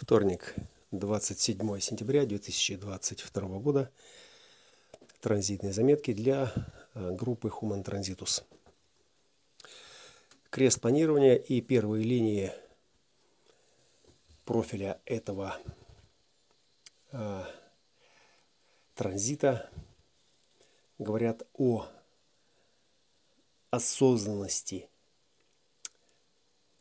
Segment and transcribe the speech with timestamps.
[0.00, 0.54] Вторник,
[0.92, 3.92] 27 сентября 2022 года.
[5.20, 6.54] Транзитные заметки для
[6.94, 8.42] э, группы Human Transitus.
[10.48, 12.50] Крест планирования и первые линии
[14.46, 15.58] профиля этого
[17.12, 17.44] э,
[18.94, 19.68] транзита
[20.98, 21.86] говорят о
[23.70, 24.88] осознанности,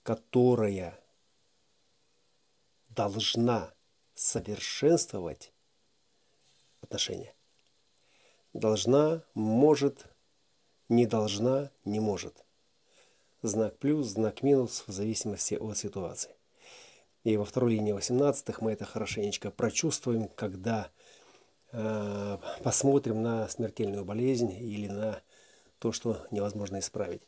[0.03, 0.98] которая
[2.99, 3.71] должна
[4.13, 5.53] совершенствовать
[6.81, 7.33] отношения.
[8.51, 10.05] Должна, может,
[10.89, 12.43] не должна, не может.
[13.41, 16.35] Знак плюс, знак минус в зависимости от ситуации.
[17.23, 20.91] И во второй линии 18 мы это хорошенечко прочувствуем, когда
[21.71, 25.21] э, посмотрим на смертельную болезнь или на
[25.79, 27.21] то, что невозможно исправить.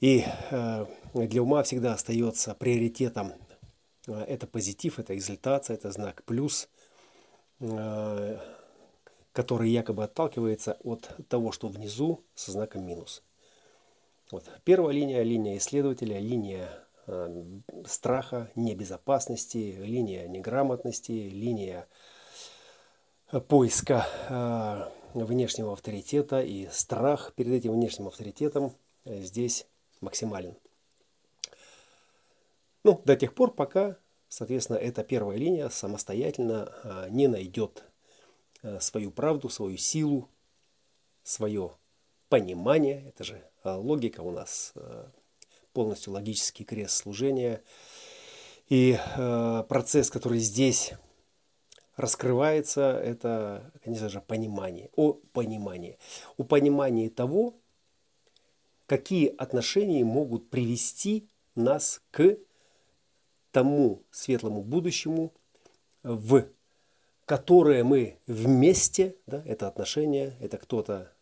[0.00, 3.32] И э, для ума всегда остается приоритетом
[4.06, 6.68] это позитив, это экзальтация, это знак плюс,
[7.60, 8.40] а,
[9.32, 13.22] который якобы отталкивается от того, что внизу со знаком минус.
[14.30, 14.44] Вот.
[14.64, 16.68] Первая линия– линия исследователя, линия
[17.06, 17.44] э,
[17.86, 21.86] страха, небезопасности, линия неграмотности, линия
[23.48, 28.72] поиска э, внешнего авторитета и страх перед этим внешним авторитетом
[29.04, 29.66] здесь
[30.00, 30.56] максимален.
[32.84, 33.96] Ну, до тех пор, пока,
[34.28, 37.84] соответственно, эта первая линия самостоятельно а, не найдет
[38.62, 40.28] а, свою правду, свою силу,
[41.22, 41.76] свое
[42.28, 43.04] понимание.
[43.06, 44.74] Это же а, логика у нас,
[45.72, 47.62] полностью логический крест служения.
[48.68, 48.98] И
[49.68, 50.94] процесс, который здесь
[51.96, 54.90] раскрывается, это, конечно же, понимание.
[54.96, 55.98] О понимании.
[56.38, 57.54] О понимании того,
[58.86, 62.38] какие отношения могут привести нас к
[63.52, 65.32] тому светлому будущему,
[66.02, 66.46] в
[67.26, 71.12] которое мы вместе, да, это отношения, это кто-то,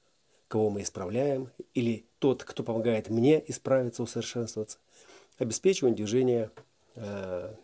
[0.49, 4.79] кого мы исправляем, или тот, кто помогает мне исправиться, усовершенствоваться,
[5.39, 6.51] обеспечиваем движение,
[6.97, 7.55] э,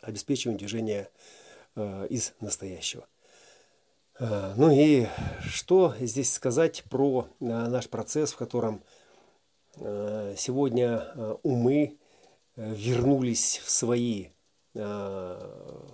[0.00, 1.10] обеспечиваем движение
[1.76, 3.06] э, из настоящего.
[4.20, 5.06] Э, ну и
[5.42, 8.82] что здесь сказать про э, наш процесс, в котором
[9.76, 11.98] э, сегодня умы
[12.60, 14.28] вернулись в свои
[14.74, 15.86] э,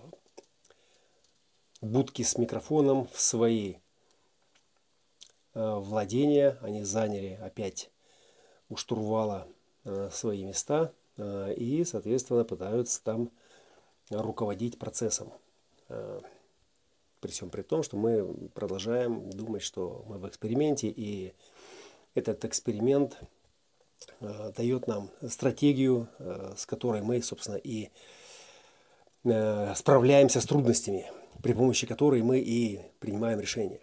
[1.81, 3.77] будки с микрофоном, в свои
[5.54, 6.59] э, владения.
[6.62, 7.91] Они заняли опять
[8.69, 9.47] у штурвала
[10.10, 13.31] свои места и, соответственно, пытаются там
[14.10, 15.33] руководить процессом.
[15.87, 21.34] При всем при том, что мы продолжаем думать, что мы в эксперименте, и
[22.16, 23.35] этот эксперимент– Э,
[24.21, 27.91] дает нам стратегию, э, с которой мы, собственно, и
[29.25, 31.11] э, справляемся с трудностями,
[31.43, 33.81] при помощи которой мы и принимаем решения.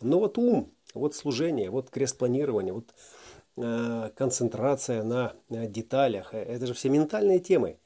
[0.00, 2.94] Но вот ум, вот служение, вот крест планирования, вот
[4.16, 7.78] концентрация на деталях, это же все ментальные темы.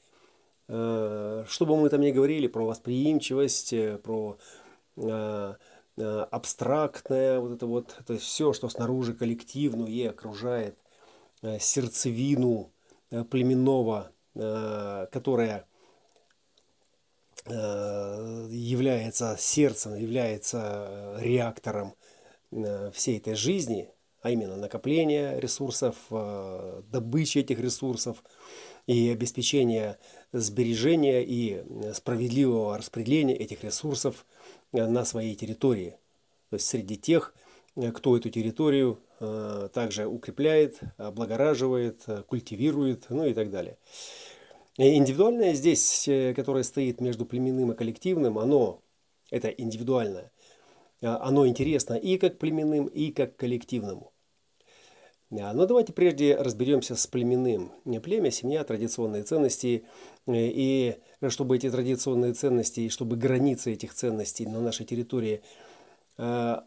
[0.67, 4.37] Что бы мы там ни говорили про восприимчивость, про
[5.97, 10.80] абстрактное, вот это вот, то есть все, что снаружи коллективное окружает– Э,
[11.59, 12.73] сердцевину
[13.11, 15.67] э, племенного, э, которая
[17.47, 21.95] является сердцем, является реактором
[22.93, 23.89] всей этой жизни,
[24.21, 28.23] а именно накопление ресурсов, добыча этих ресурсов
[28.87, 29.97] и обеспечение
[30.33, 31.65] сбережения и
[31.95, 34.27] справедливого распределения этих ресурсов
[34.73, 35.97] на своей территории.
[36.51, 37.35] То есть среди тех,
[37.95, 43.77] кто эту территорию Э, также укрепляет, облагораживает, э, культивирует, ну и так далее.
[44.79, 48.83] Индивидуальное здесь, э, которое стоит между племенным и коллективным, оно,
[49.31, 50.33] это индивидуальное,
[51.03, 54.13] оно интересно и как племенным, и как коллективному.
[55.31, 57.73] Но давайте прежде разберемся с племенным.
[58.03, 59.85] Племя, семья, традиционные ценности.
[60.27, 60.97] И
[61.29, 65.80] чтобы эти традиционные ценности, и чтобы границы этих ценностей на нашей территории– Э,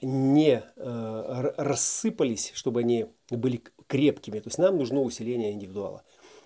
[0.02, 4.40] не э, рассыпались, чтобы они были крепкими.
[4.40, 6.04] То есть нам нужно усиление индивидуала.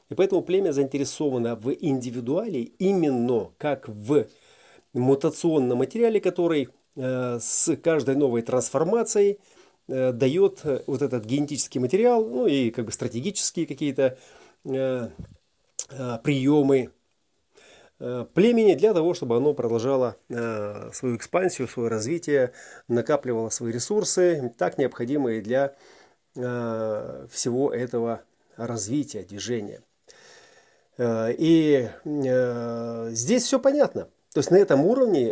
[0.10, 4.28] И поэтому племя заинтересовано в индивидуале именно как в
[4.94, 9.40] мутационном материале, который э, с каждой новой трансформацией
[9.88, 14.18] дает вот этот генетический материал, ну и как бы стратегические какие-то
[16.24, 16.97] приемы Э,
[17.98, 22.52] племени для того, чтобы оно продолжало э, свою экспансию, свое развитие,
[22.88, 25.76] накапливало свои ресурсы, так необходимые для
[26.36, 28.22] э, всего этого
[28.56, 29.82] развития, движения.
[31.00, 31.88] И
[33.12, 34.08] здесь все понятно.
[34.34, 35.32] То есть на этом уровне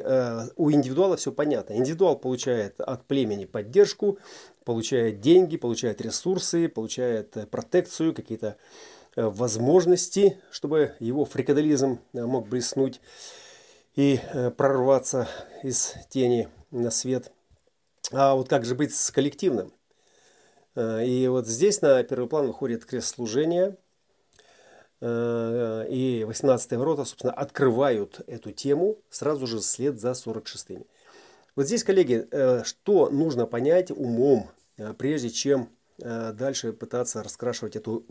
[0.58, 1.74] у индивидуала все понятно.
[1.74, 4.20] Индивидуал получает от племени поддержку,
[4.64, 8.58] получает деньги, получает ресурсы, получает протекцию, какие-то
[9.16, 13.02] возможности, чтобы его фрикадализм мог блеснуть
[13.96, 14.20] и
[14.58, 15.28] прорваться
[15.64, 17.32] из тени на свет.
[18.12, 19.74] А вот как же быть с коллективным?
[20.76, 23.78] Э, и вот здесь на первый план выходит крест служения.
[25.02, 30.86] Э, и 18-е ворота, собственно, открывают эту тему сразу же вслед за 46-ми.
[31.56, 34.50] Вот здесь, коллеги, э, что нужно понять умом,
[34.98, 38.04] прежде чем дальше пытаться раскрашивать эту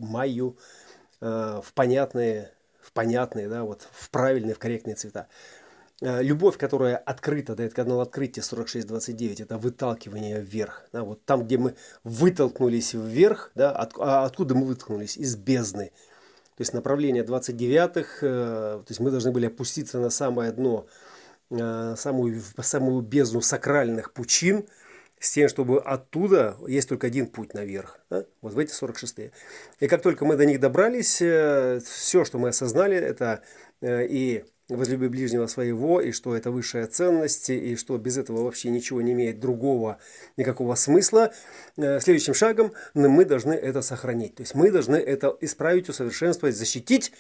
[1.21, 2.51] майю в понятные,
[2.81, 5.29] в понятные, да, вот в правильные, в корректные цвета.
[6.01, 10.87] Э, любовь, которая открыта, дает канал открытия 4629, это выталкивание вверх.
[10.93, 15.17] Да, вот там, где мы вытолкнулись вверх, да, от, а откуда мы вытолкнулись?
[15.17, 15.93] Из бездны.
[16.57, 20.87] То есть направление 29-х, э, то есть мы должны были опуститься на самое дно,
[21.51, 24.67] э, самую, самую бездну сакральных пучин,
[25.25, 28.01] с тем, чтобы оттуда есть только один путь наверх.
[28.11, 28.25] Да?
[28.41, 29.33] Вот в эти 46-е.
[29.81, 33.43] И как только мы до них добрались, все, что мы осознали, это
[33.83, 39.03] и возлюби ближнего своего, и что это высшая ценность, и что без этого вообще ничего
[39.03, 39.99] не имеет другого,
[40.37, 41.33] никакого смысла.
[41.77, 44.37] Э, следующим шагом мы должны это сохранить.
[44.37, 47.13] То есть мы должны это исправить, усовершенствовать, защитить,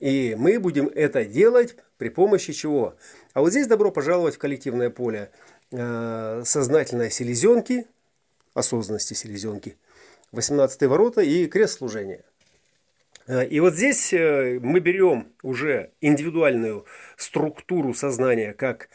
[0.00, 2.96] и мы будем это делать при помощи чего?
[3.34, 7.86] А вот здесь добро пожаловать в коллективное поле э, сознательной селезенки,
[8.54, 9.76] осознанности селезенки,
[10.32, 12.24] 18 ворота и крест служения.
[13.26, 16.86] Э, и вот здесь э, мы берем уже индивидуальную
[17.16, 18.88] структуру сознания как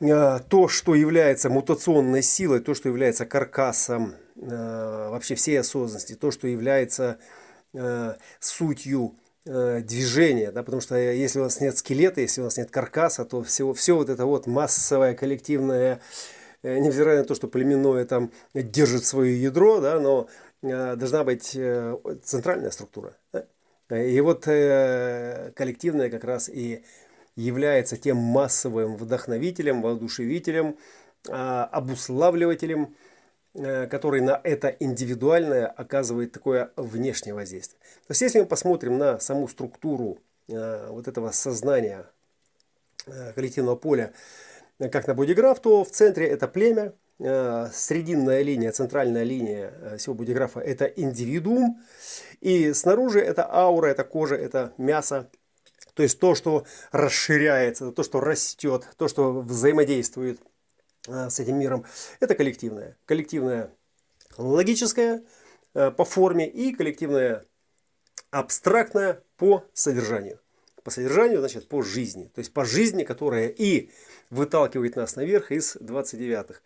[0.00, 6.46] э, то, что является мутационной силой, то, что является каркасом вообще всей осознанности, то, что
[6.46, 7.18] является
[8.38, 9.16] сутью
[9.48, 13.42] движения, да, потому что если у нас нет скелета, если у нас нет каркаса, то
[13.42, 16.00] все, все вот это вот массовое, коллективное,
[16.62, 20.28] невзирая на то, что племенное там держит свое ядро, да, но
[20.62, 23.16] Э, должна быть э, центральная структура.
[23.90, 26.84] И вот э, коллективная как раз и
[27.36, 30.76] является тем массовым вдохновителем, воодушевителем,
[31.28, 32.96] обуславливателем,
[33.54, 37.80] который на это индивидуальное оказывает такое внешнее воздействие.
[38.06, 42.06] То есть если мы посмотрим на саму структуру вот этого сознания
[43.34, 44.12] коллективного поля,
[44.78, 50.14] как на бодиграф, то в центре это племя, Э, срединная линия, центральная линия э, всего
[50.14, 51.80] бодиграфа– это индивидуум.
[52.40, 55.28] И снаружи это аура, это кожа, это мясо.
[55.94, 60.47] То есть то, что расширяется, то, что растет, то, что взаимодействует э,
[61.08, 61.84] с этим миром,
[62.20, 62.96] это коллективное.
[63.06, 63.70] Коллективное
[64.36, 65.22] логическое
[65.72, 67.44] по форме и коллективное
[68.30, 70.40] абстрактное по содержанию.
[70.82, 72.30] По содержанию, значит, по жизни.
[72.34, 73.90] То есть по жизни, которая и
[74.30, 76.60] выталкивает нас наверх из 29-х.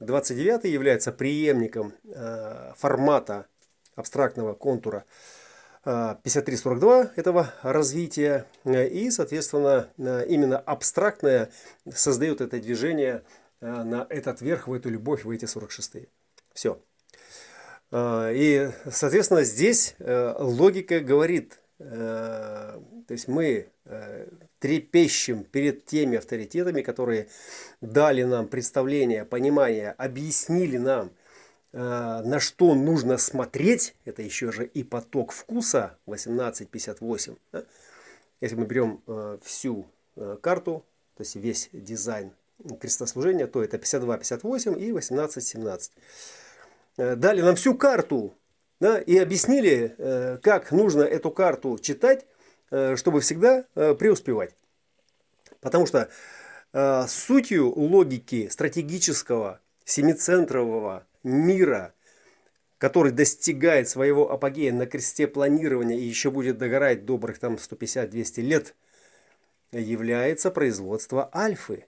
[0.00, 3.46] 29 является преемником э, формата
[3.94, 5.04] абстрактного контура
[5.84, 8.46] 5342 э, этого развития.
[8.64, 11.50] И, соответственно, э, именно абстрактное
[11.92, 13.22] создает это движение
[13.62, 16.08] на этот верх, в эту любовь, в эти 46-е.
[16.52, 16.78] Все.
[17.94, 23.68] И, соответственно, здесь логика говорит, то есть мы
[24.62, 27.26] трепещем перед теми авторитетами, которые
[27.80, 31.10] дали нам представление, понимание, объяснили нам,
[31.72, 33.96] э, на что нужно смотреть.
[34.04, 37.34] Это еще же и поток вкуса 1858.
[37.50, 37.64] Да?
[38.40, 40.84] Если мы берем э, всю э, карту,
[41.16, 42.30] то есть весь дизайн
[42.80, 45.92] крестослужения, то это 52, 58 и 18, 17.
[46.96, 48.34] Дали нам всю карту
[48.80, 52.26] да, и объяснили, как нужно эту карту читать,
[52.72, 54.56] Э, чтобы всегда э, преуспевать.
[55.60, 56.08] Потому что
[56.72, 61.92] э, сутью логики стратегического семицентрового мира,
[62.78, 68.74] который достигает своего апогея на кресте планирования и еще будет догорать добрых там 150-200 лет,
[69.72, 71.84] является производство альфы.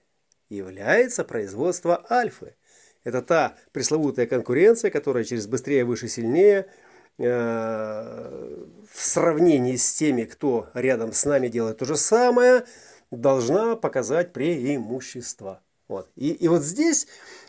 [0.49, 2.55] Является производство альфы.
[3.03, 6.67] Это та пресловутая конкуренция, которая через быстрее, выше, сильнее–
[7.17, 12.65] Э, в сравнении с теми, кто рядом с нами делает то же самое,
[13.09, 15.61] должна показать преимущество.
[15.87, 16.09] Вот.
[16.15, 17.07] И, и вот здесь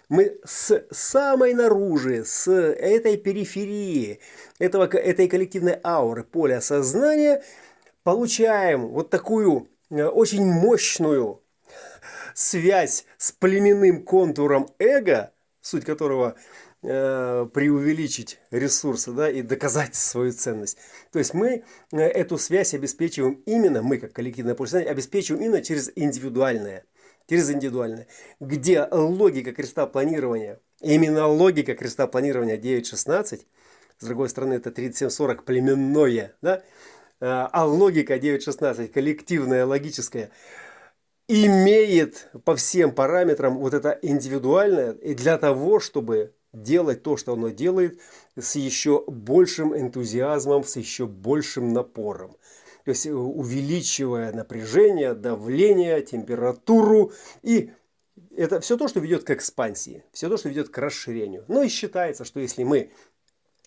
[0.08, 4.20] мы с самой наружи, с этой периферии,
[4.60, 7.42] этого, этой коллективной ауры, поля сознания,
[8.04, 11.42] получаем вот такую э, очень мощную
[12.36, 16.36] связь с племенным контуром эго, суть которого–
[16.82, 20.78] э, преувеличить ресурсы да, и доказать свою ценность.
[21.12, 25.90] То есть мы э, эту связь обеспечиваем именно, мы как коллективное поле обеспечиваем именно через
[25.94, 26.84] индивидуальное.
[27.28, 28.06] Через индивидуальное.
[28.38, 33.40] Где логика креста планирования, именно логика креста планирования 9.16,
[33.98, 36.62] с другой стороны это 37.40 племенное, да, э,
[37.20, 40.30] а логика 9.16 коллективная, логическая–
[41.28, 47.48] имеет по всем параметрам вот это индивидуальное, и для того, чтобы делать то, что оно
[47.48, 48.00] делает,
[48.38, 52.36] с еще большим энтузиазмом, с еще большим напором.
[52.84, 57.70] То есть э, увеличивая напряжение, давление, температуру и
[58.36, 61.44] это все то, что ведет к экспансии, все то, что ведет к расширению.
[61.48, 62.90] Ну и считается, что если мы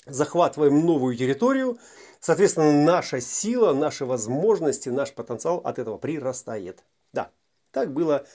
[0.06, 1.78] захватываем новую территорию,
[2.20, 6.84] соответственно, наша сила, наши возможности, наш потенциал от этого прирастает.
[7.14, 7.32] Да,
[7.72, 8.26] так было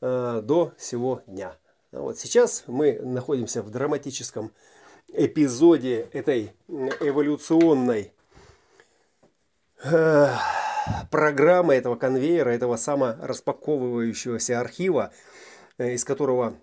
[0.00, 1.56] э, до сего дня.
[1.92, 4.52] Вот сейчас мы находимся в драматическом
[5.08, 8.12] эпизоде этой эволюционной
[9.82, 10.28] э,
[11.10, 15.12] программы, этого конвейера, этого самораспаковывающегося архива,
[15.78, 16.54] э, из которого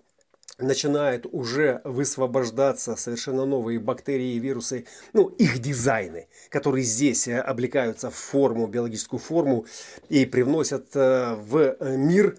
[0.58, 8.10] начинают уже высвобождаться совершенно новые бактерии и вирусы, ну, их дизайны, которые здесь э, облекаются
[8.10, 9.66] в форму, биологическую форму
[10.08, 12.36] и привносят э, в мир,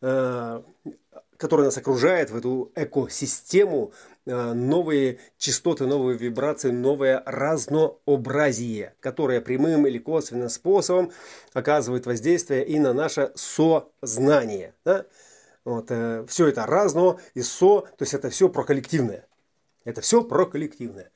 [0.00, 0.62] э,
[1.36, 3.92] который нас окружает, в эту экосистему,
[4.26, 11.12] новые частоты, новые вибрации, новое разнообразие, которое прямым или косвенным способом
[11.54, 14.74] оказывает воздействие и на наше сознание.
[14.84, 15.06] Да?
[15.68, 19.26] Вот, э, все это разно, ИСО, то есть это все про коллективное.
[19.84, 21.10] Это все про коллективное.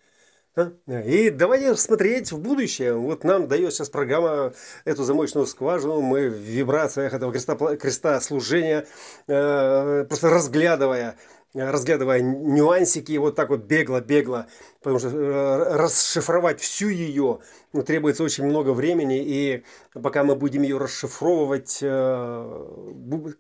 [0.87, 2.93] И давайте смотреть в будущее.
[2.93, 4.53] Вот нам дает сейчас программа
[4.85, 6.03] эту замочную скважину.
[6.03, 8.87] Мы в вибрациях этого креста, креста служения,
[9.27, 11.17] э, просто разглядывая
[11.55, 14.47] разглядывая нюансики, вот так вот бегло-бегло,
[14.79, 17.41] потому что э, расшифровать всю ее
[17.87, 22.69] требуется очень много времени, и пока мы будем ее расшифровывать, э,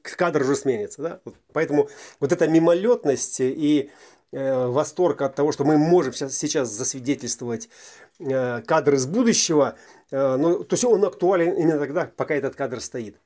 [0.02, 1.02] кадр уже сменится.
[1.02, 1.20] Да?
[1.52, 1.88] Поэтому
[2.20, 3.90] вот эта мимолетность и
[4.32, 7.70] э, восторг от того, что мы можем сейчас засвидетельствовать
[8.18, 9.76] кадр из будущего,
[10.12, 13.16] ну, то есть он актуален именно тогда, пока этот кадр стоит.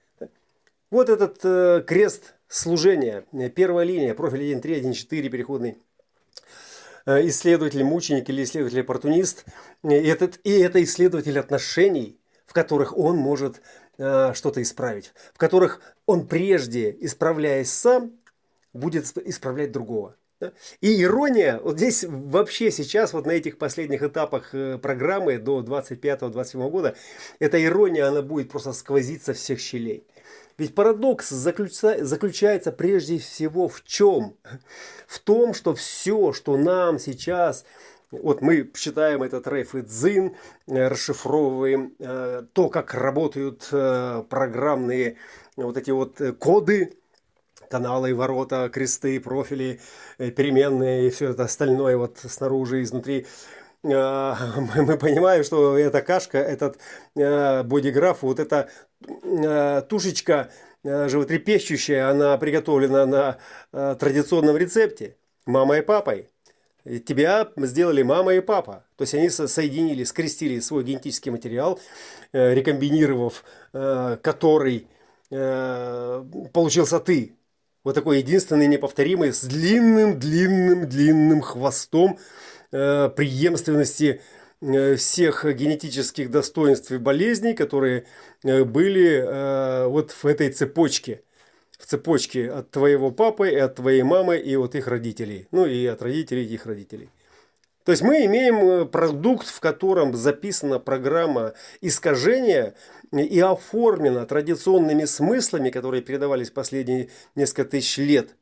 [0.90, 3.25] Вот этот крест служение,
[3.55, 5.79] первая линия, профиль 1.3, 1.4, переходный
[7.07, 9.45] э, исследователь, мученик или исследователь оппортунист.
[9.83, 13.61] И, этот, и это исследователь отношений, в которых он может
[13.99, 18.12] э, что-то исправить, в которых он прежде, исправляясь сам,
[18.73, 20.17] будет исправлять другого.
[20.83, 26.71] И ирония, вот здесь вообще сейчас, вот на этих последних этапах э, программы до 25-27
[26.71, 26.95] года,
[27.38, 30.07] эта ирония, она будет просто сквозить со всех щелей.
[30.58, 34.36] Ведь парадокс заключается прежде всего в чем?
[35.06, 37.64] В том, что все, что нам сейчас
[38.10, 40.36] вот мы читаем этот Рейф и Дзин,
[40.68, 45.16] э, расшифровываем э, то, как работают э, программные
[45.56, 46.94] вот эти вот коды,
[47.68, 49.80] каналы, ворота, кресты, профили,
[50.18, 53.26] переменные и все это остальное вот снаружи, изнутри.
[54.76, 56.78] Мы понимаем, что эта кашка, этот
[57.14, 58.69] бодиграф, вот эта
[59.05, 60.50] Э, тушечка
[60.83, 63.38] э, животрепещущая, она приготовлена на
[63.73, 66.28] э, традиционном рецепте мамой и папой.
[67.05, 68.85] Тебя сделали мама и папа.
[68.97, 71.81] То есть они соединили, скрестили свой генетический материал,
[72.33, 74.87] рекомбинировав который
[75.28, 77.35] получился ты.
[77.83, 82.21] Вот такой единственный, неповторимый, с длинным-длинным-длинным хвостом
[82.70, 84.20] преемственности
[84.62, 88.06] Э, всех генетических достоинств и болезней, которые
[88.42, 91.23] э, были э, вот в этой цепочке.
[91.78, 95.46] В цепочке от твоего папы, и от твоей мамы, и от их родителей.
[95.50, 97.11] Ну и от родителей их родителей.
[97.85, 102.75] То есть мы имеем продукт, в котором записана программа искажения
[103.12, 108.35] и оформлена традиционными смыслами, которые передавались последние несколько тысяч лет,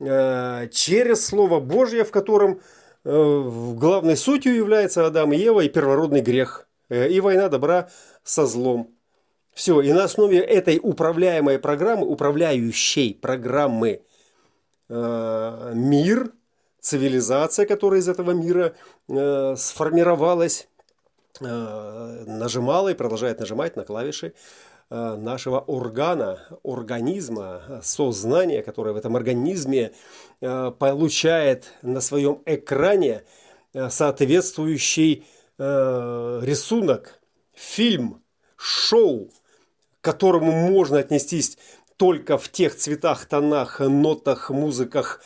[0.00, 2.60] через Слово Божье, в котором Э,
[3.04, 7.90] главной сутью является Адам и Ева и первородный грех, э, и война добра
[8.22, 8.90] со злом.
[9.52, 14.02] Все, и на основе этой управляемой программы, управляющей программы
[14.88, 16.32] э, мир,
[16.80, 18.74] цивилизация, которая из этого мира
[19.56, 20.68] сформировалась,
[21.40, 24.34] нажимала и продолжает нажимать на клавиши
[24.90, 29.92] нашего органа, организма, сознания, которое в этом организме
[30.46, 33.22] Э, получает на своем экране
[33.72, 35.24] э, соответствующий
[35.58, 37.18] э, рисунок,
[37.54, 38.22] фильм,
[38.56, 39.30] шоу,
[40.00, 41.56] к которому можно отнестись
[41.96, 45.22] только в тех цветах, тонах, нотах, музыках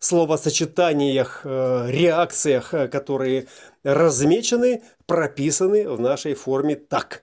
[0.00, 3.46] словосочетаниях, реакциях, которые
[3.84, 7.22] размечены, прописаны в нашей форме так.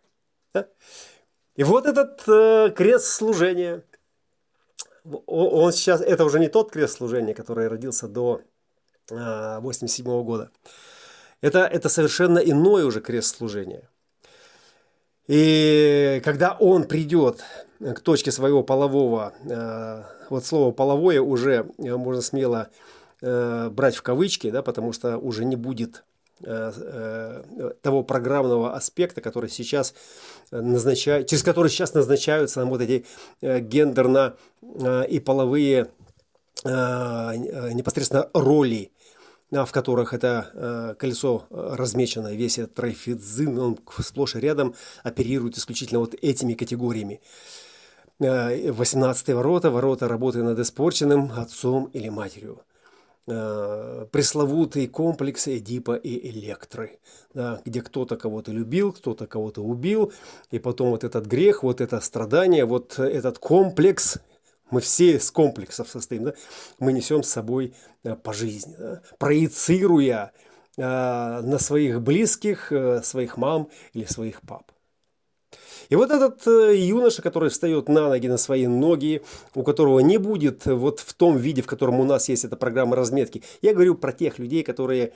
[1.56, 3.84] И вот этот крест служения,
[5.04, 8.42] он сейчас, это уже не тот крест служения, который родился до
[9.10, 10.52] 87 года.
[11.42, 13.90] Это, это совершенно иное уже крест служения.
[15.30, 17.44] И когда он придет
[17.80, 22.70] к точке своего полового, э, вот слово половое уже э, можно смело
[23.22, 26.04] э, брать в кавычки, да, потому что уже не будет
[26.42, 29.94] того программного аспекта, который сейчас
[30.52, 33.06] назначают, через который сейчас назначаются вот эти
[33.42, 34.36] гендерно
[35.10, 35.90] и половые
[36.64, 38.92] непосредственно роли
[39.52, 45.58] в которых это э, колесо э, размечено, весь этот трайфидзин, он сплошь и рядом оперирует
[45.58, 47.20] исключительно вот этими категориями.
[48.20, 52.62] 18 э, ворота, ворота работы над испорченным отцом или матерью.
[53.26, 57.00] Пресловутый комплекс Эдипа и Электры,
[57.36, 60.12] да, где кто-то кого-то любил, кто-то кого-то убил,
[60.50, 64.18] и потом вот этот грех, вот это страдание, вот этот комплекс
[64.72, 66.34] мы все с комплексов состоим, да?
[66.80, 67.74] мы несем с собой
[68.04, 69.02] э, по жизни, да?
[69.18, 70.32] проецируя
[70.78, 74.72] э, на своих близких, э, своих мам или своих пап.
[75.90, 79.24] И вот этот э, юноша, который встает на ноги, на свои ноги,
[79.56, 82.96] у которого не будет вот в том виде, в котором у нас есть эта программа
[82.96, 83.42] разметки.
[83.64, 85.14] Я говорю про тех людей, которые,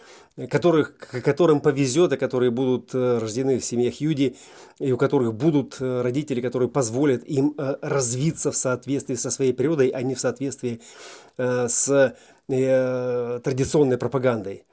[0.49, 4.35] которых, которым повезет, и которые будут э, рождены в семьях Юди,
[4.79, 9.89] и у которых будут э, родители, которые позволят им развиться в соответствии со своей природой,
[9.89, 10.81] а не в соответствии
[11.37, 12.15] с
[12.47, 14.65] традиционной пропагандой.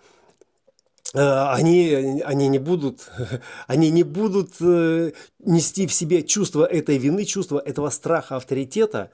[1.14, 3.11] Э, они, они не будут,
[3.67, 9.11] они не будут э, нести в себе чувство этой вины, чувство этого страха авторитета,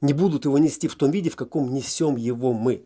[0.00, 2.84] не будут его нести в том виде, в каком несем его мы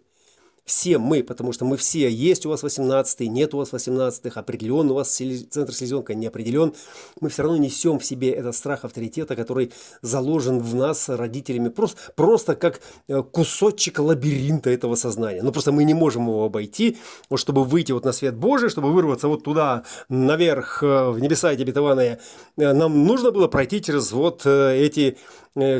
[0.67, 4.91] все мы, потому что мы все, есть у вас 18 нет у вас 18 определен
[4.91, 6.75] у вас центр селезенка не определен,
[7.21, 11.99] мы все равно несем в себе этот страх авторитета, который заложен в нас родителями, просто,
[12.17, 15.43] просто как э, кусочек лабиринта этого сознания.
[15.43, 16.99] Но просто мы не можем его обойти,
[17.31, 21.53] вот чтобы выйти вот на свет Божий, чтобы вырваться вот туда, наверх, э, в небеса
[21.53, 22.19] эти обетованные,
[22.57, 25.17] э, нам нужно было пройти через вот эти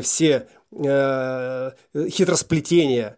[0.01, 0.47] все
[1.93, 3.17] хитросплетения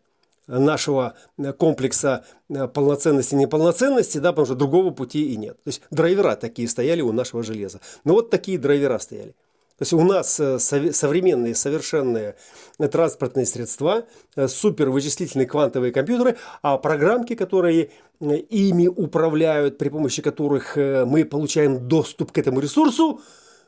[0.50, 5.56] нашего э, комплекса э, полноценности и неполноценности, да, потому что другого пути и нет.
[5.64, 7.80] То есть драйвера такие стояли у нашего железа.
[8.04, 9.36] Но вот такие драйвера стояли.
[9.78, 12.36] То есть у нас э, современные совершенные
[12.80, 14.06] транспортные средства,
[14.48, 22.34] супер вычислительные квантовые компьютеры, а программки, которые ими управляют, при помощи которых мы получаем доступ
[22.34, 23.22] к этому ресурсу,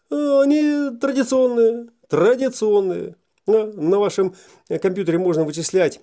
[0.10, 3.16] они традиционные, традиционные.
[3.48, 4.36] На вашем
[4.68, 6.02] компьютере можно вычислять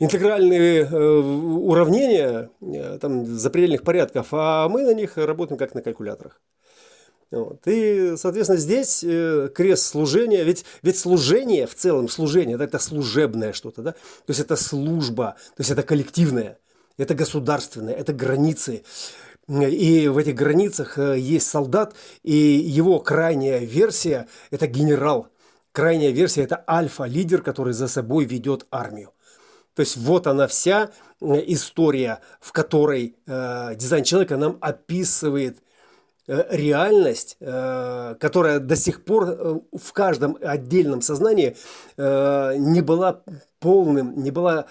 [0.00, 6.40] интегральные э, уравнения э, там, запредельных порядков, а мы на них работаем как на калькуляторах.
[7.30, 7.60] Вот.
[7.66, 9.04] И, соответственно, здесь
[9.54, 13.92] крест служения, ведь, ведь служение в целом, служение, это, это служебное что-то, да?
[13.92, 16.58] то есть это служба, то есть это коллективное,
[16.96, 18.82] это государственное, это границы.
[19.48, 25.28] И в этих границах есть солдат, и его крайняя версия– это генерал–
[25.72, 29.12] Крайняя версия– это альфа-лидер, который за собой ведет армию.
[29.74, 35.58] То есть вот она вся э, история, в которой э, дизайн человека нам описывает
[36.26, 41.56] э, реальность, э, которая до сих пор э, в каждом отдельном сознании
[41.96, 43.22] э, не была
[43.60, 44.66] полным, не была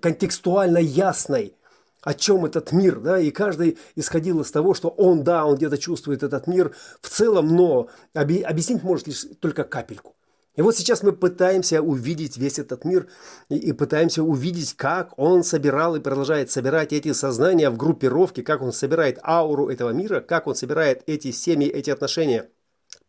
[0.00, 1.56] контекстуально ясной
[2.02, 5.78] о чем этот мир, да, и каждый исходил из того, что он, да, он где-то
[5.78, 10.14] чувствует этот мир в целом, но объяснить может лишь только капельку.
[10.56, 13.08] И вот сейчас мы пытаемся увидеть весь этот мир
[13.48, 18.62] и, и пытаемся увидеть, как он собирал и продолжает собирать эти сознания в группировке, как
[18.62, 22.50] он собирает ауру этого мира, как он собирает эти семьи, эти отношения.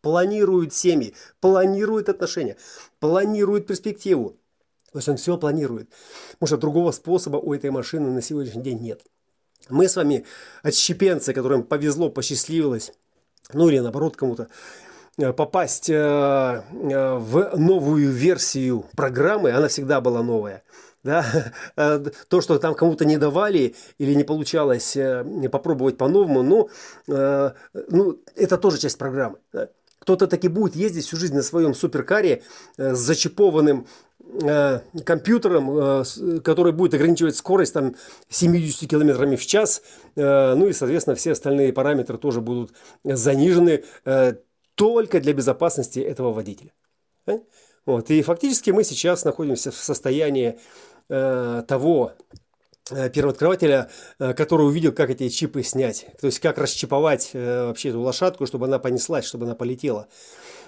[0.01, 2.57] Планирует семьи, планирует отношения,
[2.99, 4.37] планирует перспективу.
[4.91, 5.89] То есть он все планирует.
[6.33, 9.01] Потому что другого способа у этой машины на сегодняшний день нет.
[9.69, 10.25] Мы с вами
[10.63, 12.93] отщепенцы, которым повезло, посчастливилось,
[13.53, 14.47] ну или наоборот кому-то
[15.17, 20.63] попасть э, э, в новую версию программы, она всегда была новая.
[21.03, 21.25] Да?
[22.29, 24.97] То, что там кому-то не давали или не получалось
[25.51, 26.69] попробовать по-новому, ну,
[27.07, 29.37] ну, это тоже часть программы.
[29.53, 29.69] Да?
[29.99, 32.41] Кто-то таки будет ездить всю жизнь на своем суперкаре
[32.77, 33.87] с зачипованным
[35.05, 36.03] компьютером,
[36.41, 37.95] который будет ограничивать скорость там
[38.29, 39.83] 70 км в час,
[40.15, 42.73] ну и, соответственно, все остальные параметры тоже будут
[43.03, 43.83] занижены
[44.75, 46.71] только для безопасности этого водителя.
[47.85, 48.09] Вот.
[48.09, 50.57] И фактически мы сейчас находимся в состоянии
[51.07, 52.13] э, того
[52.89, 56.07] э, первооткрывателя, э, который увидел, как эти чипы снять.
[56.19, 60.07] То есть, как расчиповать э, вообще эту лошадку, чтобы она понеслась, чтобы она полетела.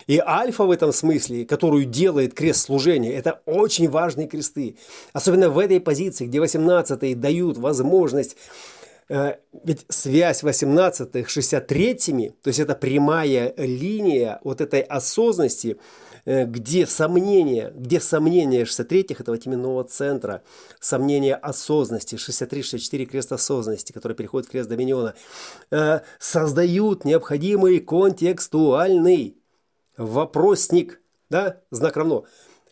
[0.05, 4.77] И альфа в этом смысле, которую делает крест служения, это очень важные кресты.
[5.11, 8.76] Особенно в этой позиции, где 18-е дают возможность э,
[9.09, 15.77] ведь связь 18-х 63-ми, то есть это прямая линия вот этой осознанности,
[16.25, 20.43] э, где сомнения, где сомнения 63-х этого теменного центра,
[20.81, 25.13] сомнения осознанности, 63-64 крест осознанности, который переходит в крест Доминиона,
[25.71, 29.37] э, создают необходимый контекстуальный
[29.95, 32.25] вопросник, да, знак равно,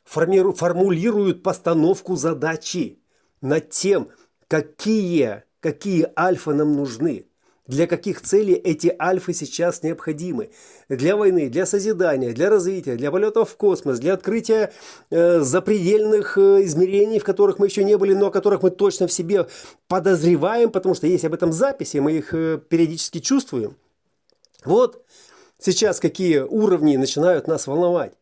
[0.04, 3.00] формиру, формулируют постановку задачи
[3.39, 4.10] над тем,
[4.50, 7.25] какие, какие альфа нам нужны,
[7.65, 10.51] для каких целей эти альфы сейчас необходимы.
[10.89, 14.71] Для войны, для созидания, для развития, для полетов в космос, для открытия
[15.10, 19.08] э, запредельных э, измерений, в которых мы еще не были, но о которых мы точно
[19.08, 19.47] в себе
[19.88, 23.75] подозреваем, потому что есть об этом записи, мы их э, периодически чувствуем.
[24.65, 25.04] Вот
[25.58, 28.13] сейчас какие уровни начинают нас волновать.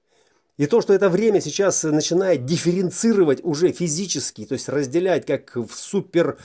[0.56, 5.73] И то, что это время сейчас начинает дифференцировать уже физически, то есть разделять как в
[5.73, 6.38] супер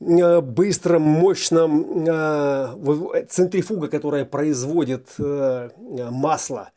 [0.00, 5.70] быстром, мощном э, центрифуга, которая производит э,
[6.10, 6.70] масло,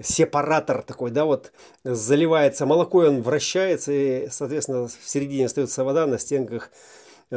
[0.00, 1.52] сепаратор такой, да, вот
[1.84, 6.70] заливается молоко, и он вращается, и, соответственно, в середине остается вода, на стенках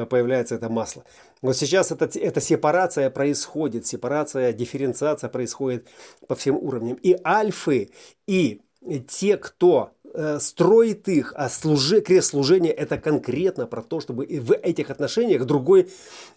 [0.09, 1.03] появляется это масло.
[1.41, 5.87] Вот сейчас это, эта сепарация происходит, сепарация, дифференциация происходит
[6.27, 6.97] по всем уровням.
[7.01, 7.91] И альфы,
[8.27, 8.61] и
[9.07, 9.98] те, кто э,
[10.39, 15.89] строит их, а служи, крест служения это конкретно про то, чтобы в этих отношениях другой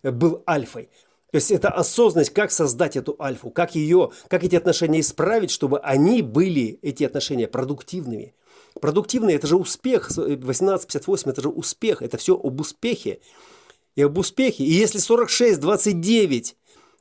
[0.02, 0.88] был альфой.
[1.30, 5.78] То есть это осознанность, как создать эту альфу, как ее, как эти отношения исправить, чтобы
[5.78, 8.34] они были, эти отношения, продуктивными.
[8.80, 13.20] Продуктивные– это же успех, 1858– это же успех, это все об успехе
[13.96, 14.64] и об успехе.
[14.64, 16.54] И если 46-29,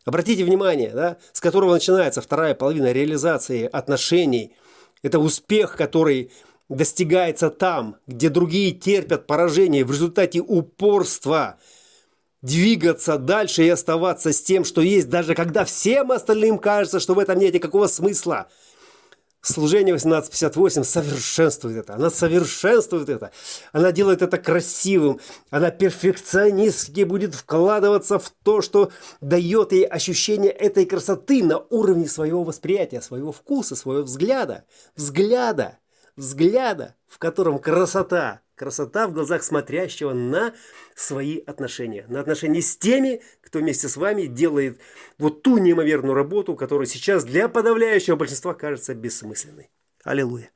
[0.06, 4.54] обратите внимание, да, с которого начинается вторая половина реализации отношений,
[5.04, 6.32] это успех, который
[6.76, 11.58] достигается там, где другие терпят поражение в результате упорства
[12.42, 17.20] двигаться дальше и оставаться с тем, что есть, даже когда всем остальным кажется, что в
[17.20, 18.48] этом нет никакого смысла–
[19.44, 21.96] Служение 1858 совершенствует это.
[21.96, 23.32] Она совершенствует это.
[23.72, 25.20] Она делает это красивым.
[25.50, 32.44] Она перфекционистски будет вкладываться в то, что дает ей ощущение этой красоты на уровне своего
[32.44, 34.66] восприятия, своего вкуса, своего взгляда.
[34.96, 35.80] Взгляда.
[36.22, 40.54] Взгляда, в котором красота Красота в глазах смотрящего на
[40.94, 42.06] свои отношения.
[42.10, 44.80] На отношения с теми, кто вместе с вами делает
[45.18, 49.72] вот ту неимоверную работу, которая сейчас для подавляющего большинства кажется бессмысленной.
[50.04, 50.52] Аллилуйя.